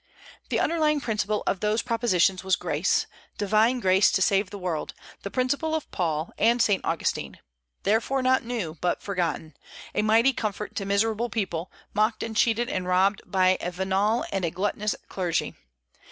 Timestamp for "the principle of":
5.21-5.91